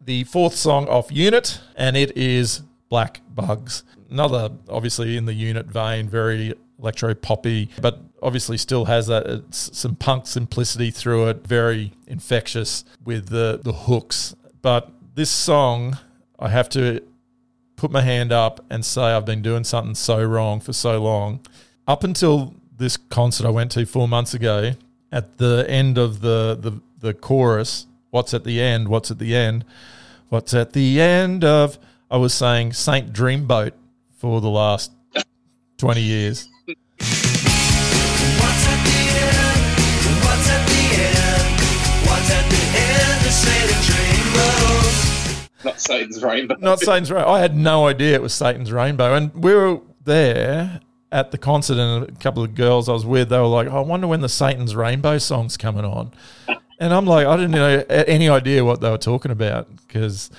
[0.00, 3.82] the fourth song off Unit, and it is Black Bugs.
[4.08, 9.40] Another, obviously, in the Unit vein, very electro poppy, but obviously still has that uh,
[9.50, 11.46] some punk simplicity through it.
[11.46, 14.36] Very infectious with the the hooks.
[14.60, 15.98] But this song,
[16.38, 17.00] I have to
[17.74, 21.40] put my hand up and say I've been doing something so wrong for so long.
[21.88, 24.74] Up until this concert I went to four months ago,
[25.10, 28.88] at the end of the, the, the chorus, what's at the end?
[28.88, 29.64] What's at the end?
[30.28, 31.78] What's at the end of?
[32.10, 33.72] I was saying Saint Dreamboat
[34.16, 34.92] for the last
[35.78, 36.48] 20 years.
[36.66, 37.08] What's
[38.68, 39.58] at the end?
[40.22, 41.60] What's at the end?
[42.06, 44.88] What's at the end of Satan's rainbow?
[45.64, 46.56] Not Satan's Rainbow.
[46.60, 47.30] Not Satan's Rainbow.
[47.30, 49.14] I had no idea it was Satan's Rainbow.
[49.14, 53.28] And we were there at the concert, and a couple of girls I was with,
[53.28, 56.12] they were like, I wonder when the Satan's Rainbow song's coming on.
[56.82, 60.30] And I'm like, I didn't know any idea what they were talking about because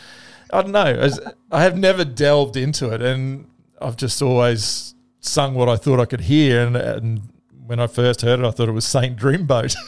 [0.52, 0.84] I don't know.
[0.84, 3.48] As- I have never delved into it, and
[3.82, 6.68] I've just always sung what I thought I could hear.
[6.68, 7.22] And, and
[7.66, 9.76] when I first heard it, I thought it was Saint Dreamboat.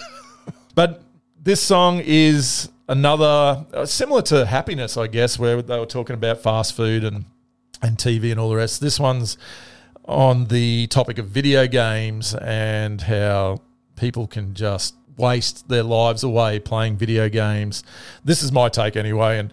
[0.75, 1.03] But
[1.41, 6.41] this song is another uh, similar to Happiness, I guess, where they were talking about
[6.41, 7.23] fast food and
[7.81, 8.81] and TV and all the rest.
[8.81, 9.37] This one's
[10.03, 13.61] on the topic of video games and how
[13.95, 17.83] people can just waste their lives away playing video games.
[18.23, 19.51] This is my take anyway, and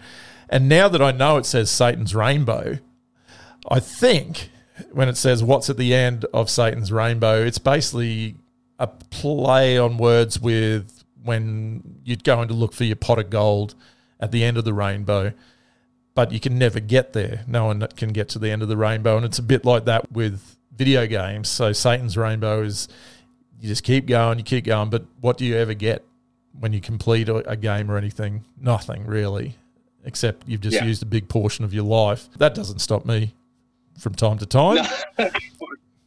[0.49, 2.79] and now that I know it says Satan's Rainbow,
[3.69, 4.49] I think
[4.91, 8.35] when it says what's at the end of Satan's Rainbow, it's basically
[8.79, 13.29] a play on words with when you'd go in to look for your pot of
[13.29, 13.75] gold
[14.19, 15.33] at the end of the rainbow,
[16.15, 17.43] but you can never get there.
[17.47, 19.17] No one can get to the end of the rainbow.
[19.17, 21.49] And it's a bit like that with video games.
[21.49, 22.87] So Satan's Rainbow is
[23.63, 26.03] you just keep going, you keep going, but what do you ever get
[26.59, 28.43] when you complete a, a game or anything?
[28.59, 29.55] Nothing really,
[30.03, 30.83] except you've just Yeah.
[30.83, 32.27] used a big portion of your life.
[32.39, 33.33] That doesn't stop me
[33.97, 34.85] from time to time.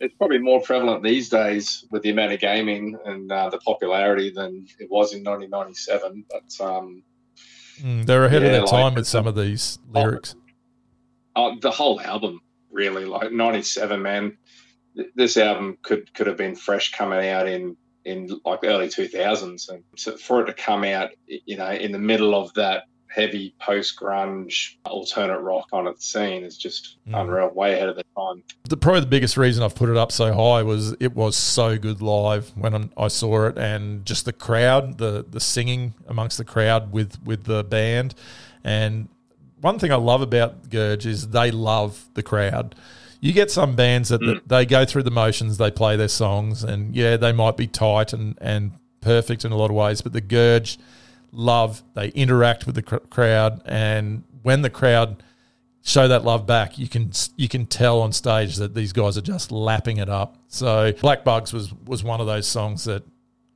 [0.00, 4.28] it's probably more prevalent these days with the amount of gaming and uh, the popularity
[4.28, 6.26] than it was in 1997.
[6.30, 7.02] But um,
[7.82, 10.34] Mm, they're ahead Yeah, of their like time with some of these lyrics.
[11.36, 12.40] uh, the whole album,
[12.70, 14.36] really, like 97, man,
[15.14, 19.82] this album could could have been fresh coming out in in like early 2000s, and
[19.96, 23.98] so for it to come out, you know, in the middle of that heavy post
[23.98, 27.22] grunge alternate rock on its scene is just Mm.
[27.22, 28.42] unreal, way ahead of the time.
[28.68, 31.78] the, probably the biggest reason I've put it up so high was it was so
[31.78, 36.44] good live when I saw it, and just the crowd, the the singing amongst the
[36.44, 38.14] crowd with with the band,
[38.62, 39.08] and
[39.60, 42.74] one thing I love about Gurge is they love the crowd.
[43.20, 44.48] You get some bands that, that mm.
[44.48, 48.12] they go through the motions, they play their songs, and yeah, they might be tight
[48.12, 50.78] and and perfect in a lot of ways, but the Gurge
[51.32, 55.22] love they interact with the cr- crowd, and when the crowd
[55.82, 59.22] show that love back, you can you can tell on stage that these guys are
[59.22, 60.36] just lapping it up.
[60.48, 63.04] So Black Bugs was was one of those songs that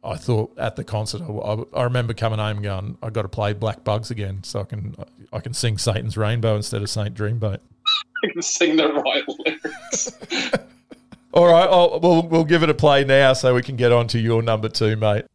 [0.02, 1.22] I thought at the concert.
[1.22, 4.42] I, I- I remember coming home and going, I got to play Black Bugs again,
[4.44, 4.94] so I can
[5.32, 7.58] I can sing Satan's Rainbow instead of Saint Dreamboat.
[8.24, 10.12] I can sing the right lyrics.
[11.32, 14.08] All right, I'll, we'll we'll give it a play now, so we can get on
[14.08, 15.26] to your number two, mate.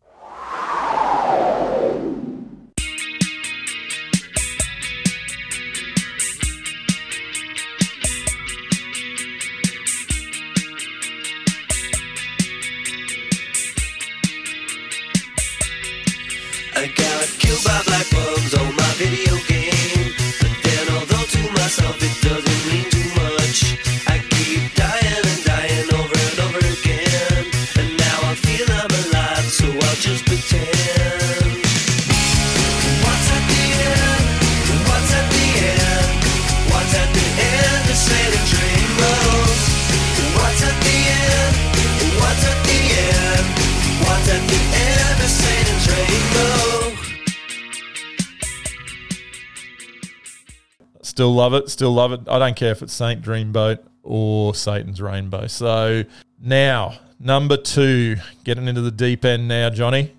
[51.25, 51.69] Still love it.
[51.71, 52.19] Still love it.
[52.27, 55.47] I don't care if it's Saint Dreamboat or Satan's Rainbow.
[55.47, 56.03] So
[56.39, 60.15] now, number two, getting into the deep end now, Johnny.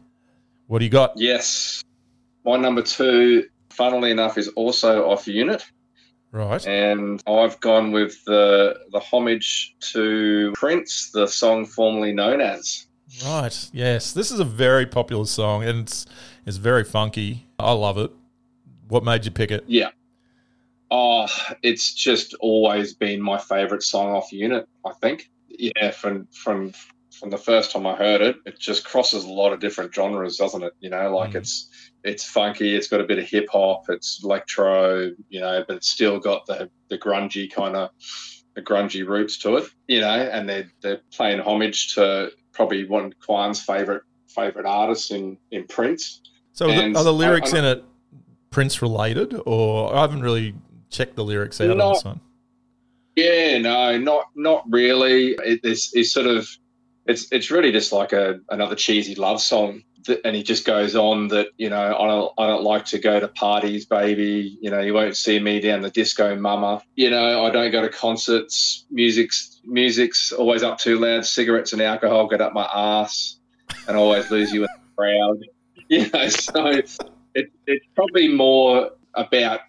[0.67, 1.13] What do you got?
[1.15, 1.85] Yes.
[2.45, 5.65] My number two, funnily enough, is also off unit.
[6.33, 6.67] Right.
[6.67, 12.89] And I've gone with the the homage to Prince, the song formerly known as.
[13.25, 13.71] Right.
[13.73, 14.13] Yes.
[14.13, 16.05] This is a very popular song and it's
[16.47, 17.47] it's very funky.
[17.61, 18.11] I love it.
[18.89, 19.63] What made you pick it?
[19.69, 19.91] Yeah.
[20.91, 21.27] Oh,
[21.63, 25.31] it's just always been my favourite song off unit, I think.
[25.49, 26.73] Yeah, from from
[27.19, 30.37] from the first time I heard it, it just crosses a lot of different genres,
[30.37, 30.75] doesn't it?
[30.81, 31.37] You know, like Mm.
[31.37, 31.71] it's
[32.05, 35.89] it's funky, it's got a bit of hip hop, it's electro, you know, but it's
[35.91, 37.91] still got the the grungy kind of
[38.55, 43.07] the grungy roots to it, you know, and they're they're playing homage to probably one
[43.07, 46.21] of Quan's favourite favourite artists in in Prince.
[46.53, 47.85] So are the, And are the I- lyrics I- in it
[48.51, 50.55] Prince related or I haven't really
[50.91, 52.21] checked the lyrics out on this one.
[53.17, 55.33] Yeah, no, not not really.
[55.33, 56.49] It, it's, it's sort of
[57.07, 59.83] it's it's really just like a another cheesy love song.
[60.07, 62.99] That, and he just goes on that you know I don't I don't like to
[62.99, 64.59] go to parties, baby.
[64.61, 66.83] You know you won't see me down the disco, mama.
[66.95, 68.85] You know I don't go to concerts.
[68.91, 71.25] Music's music's always up too loud.
[71.25, 73.39] Cigarettes and alcohol get up my ass,
[73.89, 75.39] and I always lose you in the crowd.
[75.89, 76.67] You know, so
[77.37, 79.61] it, it's probably more about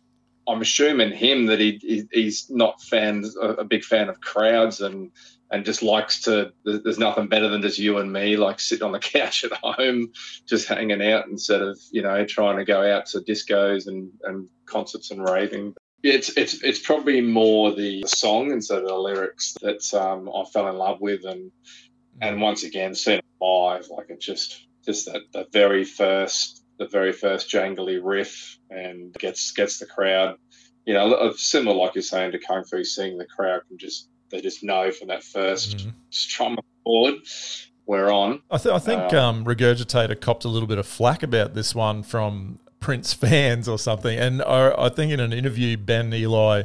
[0.48, 5.12] I'm assuming him that he, he he's not fans a, big fan of crowds and
[5.52, 6.54] and just likes to.
[6.64, 9.54] There's there's nothing better than just you and me, like sitting on the couch at
[9.54, 10.12] home,
[10.46, 14.48] just hanging out instead of you know trying to go out to discos and, and
[14.66, 15.76] concerts and raving.
[16.04, 20.70] It's it's it's probably more the song instead of the lyrics that um, I fell
[20.70, 21.52] in love with, and
[22.22, 26.88] and once again seeing it live, like it just just that the very first the
[26.88, 30.38] very first jangly riff and gets gets the crowd
[30.86, 34.40] you know, similar like you're saying to Kong Foo Sing, the crowd can just they
[34.40, 35.92] just know from that 1st Mhm.
[36.12, 37.16] strum chord
[37.86, 38.42] we're on.
[38.52, 41.76] I, th- I think Uh, um, Regurgitator copped a little bit of flack about this
[41.76, 44.18] one from Prince fans or something.
[44.18, 46.64] And I, I think in an interview, Ben Ely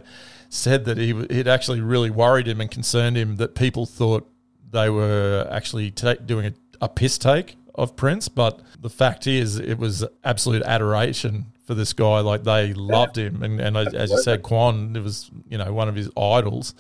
[0.49, 4.29] said that he it actually really worried him and concerned him that people thought
[4.71, 8.29] they were actually ta doing a, a piss take of Prince.
[8.29, 12.21] But the fact is, it was absolute adoration for this guy.
[12.21, 15.89] Like they loved him, and, and as you said, Quan, it was you know one
[15.89, 16.75] of his idols.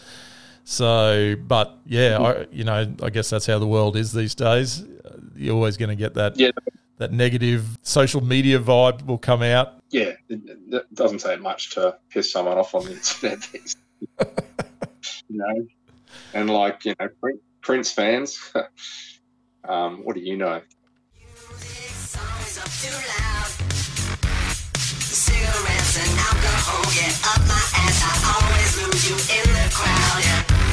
[0.64, 4.84] So, but yeah, I, you know, I guess that's how the world is these days.
[5.34, 6.50] You're always going to get that Yeah,
[6.98, 9.82] that negative social media vibe will come out.
[9.90, 10.40] yeah, it,
[10.70, 13.48] it doesn't take much to piss someone off on the internet.
[15.28, 15.66] you know,
[16.34, 17.08] and like you know,
[17.60, 18.52] Prince fans.
[19.64, 20.60] um, what do you know?
[25.14, 28.02] Cigarettes and alcohol get up my ass.
[28.02, 30.24] I always lose you in the crowd.
[30.24, 30.71] Yeah.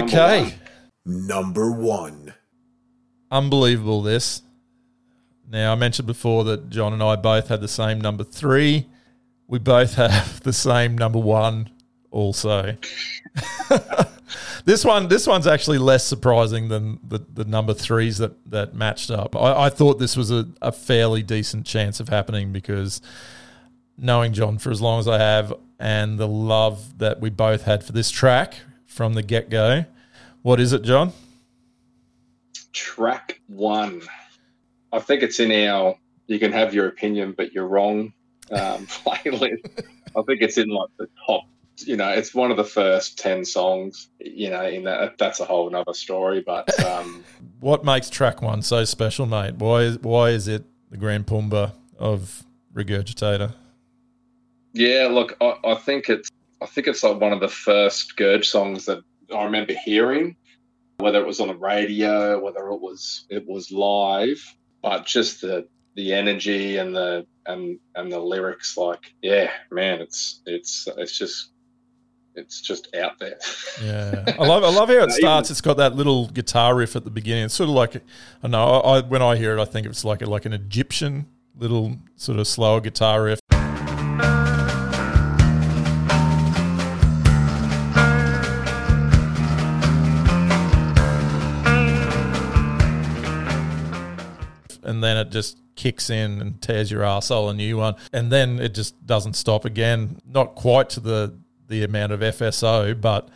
[0.00, 0.42] Number Okay,
[1.04, 1.26] one.
[1.26, 2.34] Number one.
[3.30, 4.02] unbelievable.
[4.02, 4.42] This.
[5.48, 8.86] Now I mentioned before that Jon and I both had the same number three.
[9.46, 11.70] We both have the same number one.
[12.10, 12.76] Also,
[14.64, 19.10] this one, this one's actually less surprising than the, the number threes that that matched
[19.10, 19.34] up.
[19.36, 23.00] I, I thought this was a, a fairly decent chance of happening because
[23.98, 27.82] knowing Jon for as long as I have, and the love that we both had
[27.84, 28.54] for this track
[28.94, 29.84] from the get go.
[30.42, 31.12] What is it, Jon?
[32.72, 34.02] Track one.
[34.92, 35.96] I think it's in our.
[36.28, 38.12] You can have your opinion, but you're wrong.
[38.52, 39.66] Um, playlist.
[40.16, 41.42] I think it's in like the top.
[41.78, 44.08] You know, it's one of the first ten songs.
[44.20, 46.42] You know, in that that's a whole another story.
[46.46, 47.24] But um,
[47.60, 49.56] What makes track one so special, mate?
[49.56, 53.54] Why is why is it the Grand Pumba of Regurgitator?
[54.74, 56.30] yeah, look, I, I think it's.
[56.64, 59.04] I think it's like one of the first Gurge songs that
[59.34, 60.34] I remember hearing,
[60.96, 64.42] whether it was on the radio, whether it was it was live,
[64.82, 70.40] but just the the energy and the and and the lyrics, like yeah, man, it's
[70.46, 71.50] it's it's just
[72.34, 73.38] it's just out there.
[73.82, 75.50] Yeah, I love I love how it starts.
[75.50, 77.44] It's got that little guitar riff at the beginning.
[77.44, 78.02] It's sort of like
[78.42, 81.26] I know I, when I hear it, I think it's like a, like an Egyptian
[81.58, 83.38] little sort of slower guitar riff.
[94.84, 97.94] And then it just kicks in and tears your arsehole a new one.
[98.12, 100.18] And then it just doesn't stop again.
[100.26, 103.28] Not quite to the the amount of FSO, but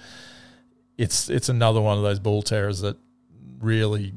[0.97, 2.97] it's it's another one of those ball terrors that
[3.61, 4.13] really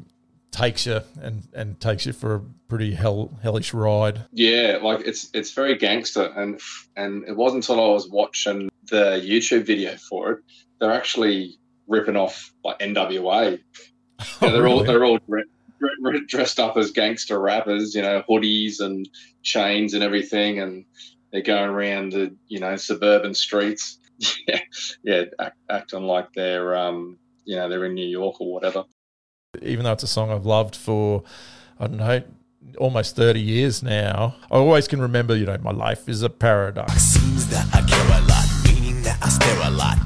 [0.52, 4.26] takes you and, and takes you for a pretty hell hellish ride.
[4.32, 6.60] Yeah, like it's it's very gangster, and
[6.96, 10.40] and it wasn't until I was watching the YouTube video for it,
[10.80, 11.58] they're actually
[11.88, 13.60] ripping off like NWA.
[14.40, 15.50] Yeah, they're all oh, they're all dre- dre-
[16.28, 19.08] dressed up as gangster rappers, you know, hoodies and
[19.44, 20.86] chains and everything, and
[21.32, 23.98] they're going around the you know suburban streets.
[24.48, 24.60] yeah,
[25.04, 28.84] yeah, act, acting like they're um you know they're in New York or whatever.
[29.62, 31.24] Even though it's a song I've loved for
[31.80, 32.24] I don't know
[32.78, 36.94] almost 30 years now I always can remember you know my life is a paradox
[37.02, 39.98] Seems that I care a lot, meaning that I stare a lot.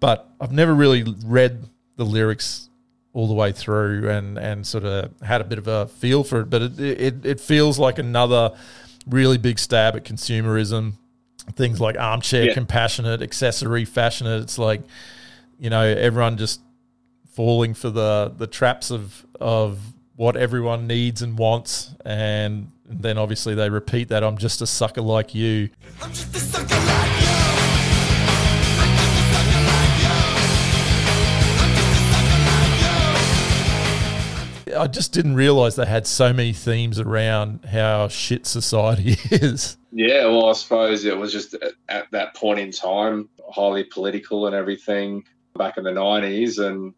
[0.00, 2.70] but I've never really read the lyrics
[3.14, 6.40] all the way through and and sort of had a bit of a feel for
[6.40, 6.50] it.
[6.50, 8.54] But it it, it feels like another
[9.06, 10.92] really big stab at consumerism.
[11.54, 12.54] Things like armchair Yeah.
[12.54, 14.42] compassionate, accessory fashionate.
[14.42, 14.82] It's like
[15.58, 16.60] you know everyone just
[17.34, 19.78] falling for the the traps of of
[20.16, 25.00] what everyone needs and wants and then obviously they repeat that I'm just a sucker
[25.00, 25.70] like you.
[34.74, 39.76] I just didn't realize they had so many themes around how shit society is.
[39.92, 44.46] Yeah, well, I suppose it was just at, at that point in time, highly political
[44.46, 45.24] and everything
[45.56, 46.58] back in the 90s.
[46.58, 46.94] And,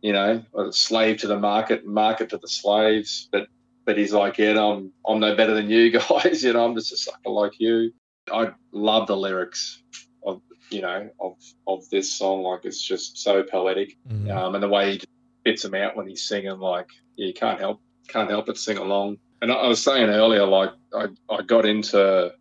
[0.00, 3.28] you know, a slave to the market, market to the slaves.
[3.30, 3.48] But
[3.88, 6.44] but he's like, yeah, I'm, I'm no better than you guys.
[6.44, 7.90] You know, I'm just a sucker like you.
[8.30, 9.82] I love the lyrics
[10.26, 12.42] of, you know, of, of this song.
[12.42, 13.96] Like, it's just so poetic.
[14.06, 14.30] Mm.
[14.30, 15.00] Um, and the way he
[15.48, 18.76] spits them out when he's singing, like, yeah, you can't help, can't help but sing
[18.76, 19.18] along.
[19.40, 22.32] And I, I was saying earlier, like, I, I got into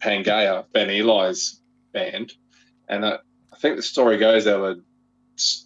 [0.00, 1.60] Pangaea, Ben Ely's
[1.92, 2.34] band,
[2.88, 3.18] and I,
[3.52, 4.76] I think the story goes they were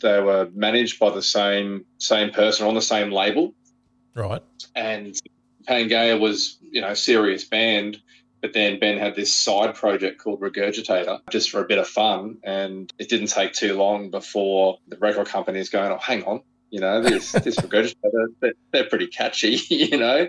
[0.03, 3.55] they were managed by the same same person on the same label,
[4.15, 4.43] Right.
[4.77, 5.19] and
[5.67, 8.01] Pangaea was you know serious band,
[8.43, 12.39] but then Ben had this side project called Regurgitator just for a bit of fun,
[12.45, 16.43] and it didn't take too long before the record company is going, oh hang on.
[16.73, 19.61] You know, this this regurgitator, they're, they're pretty catchy.
[19.69, 20.29] You know,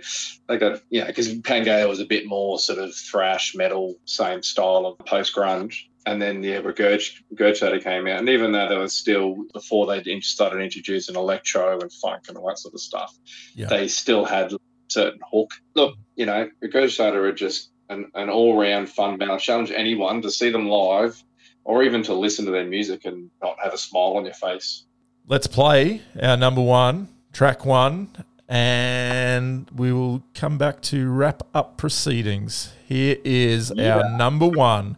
[0.49, 4.43] they got you know because Pangaea was a bit more sort of thrash metal, same
[4.43, 5.85] style of post grunge.
[6.05, 10.19] And then yeah, Regurg- Regurgitator came out, and even though they were still before they
[10.19, 13.17] started introducing electro and funk and all that sort of stuff,
[13.55, 13.67] Yeah.
[13.67, 15.51] they still had a certain hook.
[15.75, 19.31] Look, you know, Regurgitator are just an, an all round fun band.
[19.31, 21.23] I challenge anyone to see them live,
[21.63, 24.85] or even to listen to their music and not have a smile on your face.
[25.25, 28.09] Let's play our number one, track one,
[28.49, 32.73] and we will come back to wrap up proceedings.
[32.85, 34.97] Here is our number one,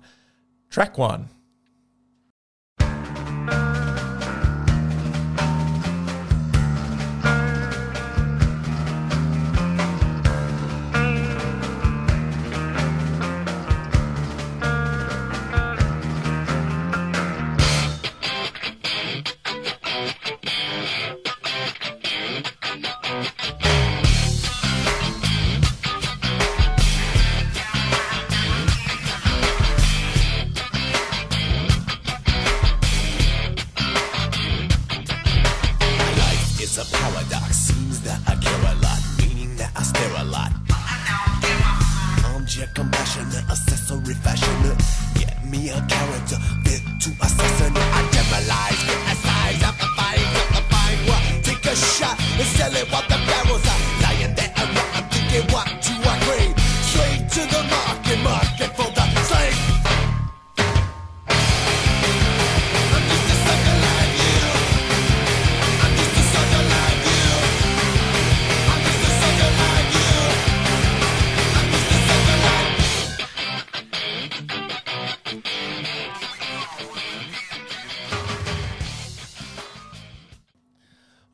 [0.72, 1.30] track one.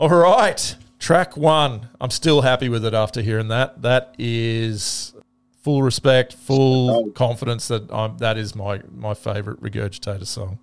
[0.01, 1.89] All right, track one.
[2.01, 3.83] I'm still happy with it after hearing that.
[3.83, 5.13] That is
[5.61, 10.57] full respect, full confidence that I'm, that is my my favorite regurgitator song.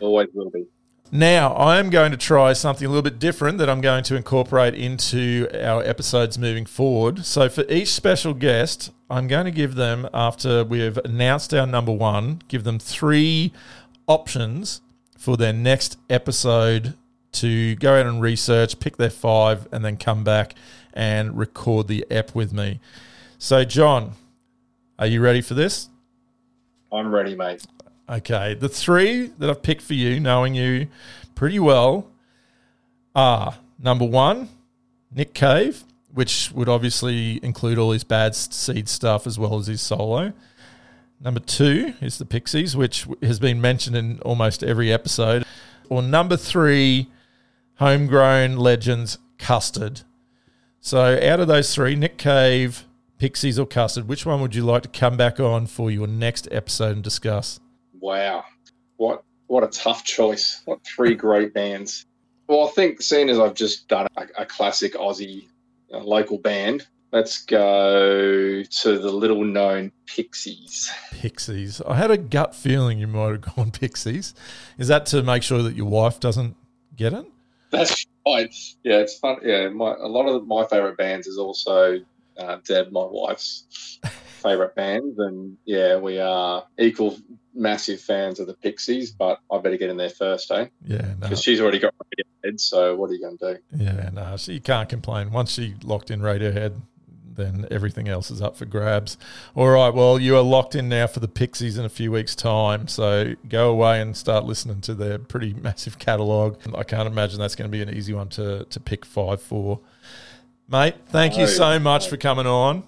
[0.00, 0.66] Always will be.
[1.12, 4.16] Now, I am going to try something a little bit different that I'm going to
[4.16, 7.24] incorporate into our episodes moving forward.
[7.24, 11.68] So, for each special guest, I'm going to give them, after we have announced our
[11.68, 13.52] number one, give them three
[14.08, 14.80] options
[15.16, 16.94] for their next episode
[17.34, 20.54] to go out and research, pick their five, and then come back
[20.92, 22.80] and record the ep with me.
[23.38, 24.12] So, Jon,
[24.98, 25.88] are you ready for this?
[26.92, 27.66] I'm ready, mate.
[28.08, 30.88] Okay, the three that I've picked for you, knowing you
[31.34, 32.06] pretty well,
[33.14, 34.48] are number one,
[35.10, 39.80] Nick Cave, which would obviously include all his bad seed stuff as well as his
[39.80, 40.32] solo.
[41.20, 45.44] Number two is the Pixies, which has been mentioned in almost every episode.
[45.88, 47.08] Or number three,
[47.76, 50.02] homegrown legends, Custard.
[50.80, 52.84] So out of those three, Nick Cave,
[53.18, 56.46] Pixies, or Custard, which one would you like to come back on for your next
[56.50, 57.58] episode and discuss?
[57.98, 58.44] Wow,
[58.96, 60.62] what what a tough choice.
[60.64, 62.06] What three great bands.
[62.48, 65.48] Well, I think seeing as I've just done a, a classic Aussie
[65.92, 70.92] uh, local band, let's go to the little known Pixies.
[71.12, 71.80] Pixies.
[71.86, 74.34] I had a gut feeling you might have gone Pixies.
[74.76, 76.56] Is that to make sure that your wife doesn't
[76.94, 77.24] get it?
[77.76, 78.54] That's right.
[78.82, 79.38] Yeah, it's fun.
[79.42, 82.00] Yeah, my, a lot of my favorite bands is also
[82.38, 83.98] uh, Deb, my wife's
[84.42, 87.16] favorite band, and yeah, we are equal
[87.54, 89.12] massive fans of the Pixies.
[89.12, 90.66] But I better get in there first, eh?
[90.84, 91.14] Yeah, no.
[91.20, 92.60] Because she's already got Radiohead.
[92.60, 93.84] So what are you going to do?
[93.84, 94.36] Yeah, no.
[94.36, 95.30] So you can't complain.
[95.30, 96.80] Once she locked in Radiohead,
[97.36, 99.16] then everything else is up for grabs.
[99.54, 102.34] All right, well, you are locked in now for the Pixies in a few weeks'
[102.34, 102.88] time.
[102.88, 106.60] So go away and start listening to their pretty massive catalogue.
[106.74, 109.80] I can't imagine that's going to be an easy one to, to pick five for.
[110.68, 112.10] Mate, thank you so much no.
[112.10, 112.84] for coming on.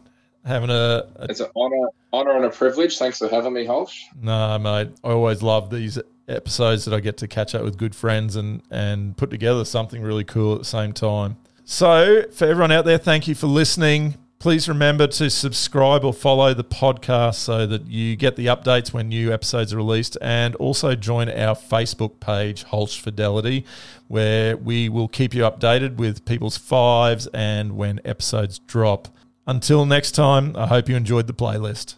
[0.46, 2.98] Having a, a It's an honor, honor and a privilege.
[2.98, 4.04] Thanks for having me, Holsh.
[4.20, 4.90] No, mate.
[5.02, 8.62] I always love these episodes that I get to catch up with good friends and,
[8.70, 11.36] and put together something really cool at the same time.
[11.64, 14.14] So, for everyone out there, thank you for listening.
[14.46, 19.08] Please remember to subscribe or follow the podcast so that you get the updates when
[19.08, 20.16] new episodes are released.
[20.22, 23.64] And also join our Facebook page, Holsh Fidelity,
[24.06, 29.08] where we will keep you updated with people's fives and when episodes drop.
[29.48, 31.96] Until next time, I hope you enjoyed the playlist.